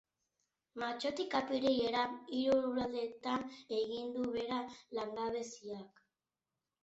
[0.83, 2.05] Martxotik apirilera
[2.37, 3.45] hiru lurraldeetan
[3.81, 4.59] egin du behera
[5.01, 6.01] langabeziak.